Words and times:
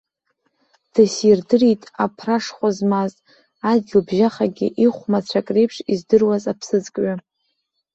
Дысирдырит 0.93 1.81
аԥрашхәа 2.03 2.69
змаз, 2.77 3.13
адгьылбжьахагьы 3.69 4.67
ихәмацәак 4.85 5.47
реиԥш 5.55 5.77
издыруаз 5.93 6.43
аԥсыӡкҩы. 6.51 7.11